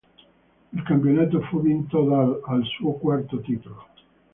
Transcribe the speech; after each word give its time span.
Il 0.73 0.81
campionato 0.81 1.41
fu 1.41 1.61
vinto 1.61 2.01
dall', 2.09 2.41
al 2.45 2.63
suo 2.63 2.93
quarto 2.93 3.39
titolo. 3.39 3.85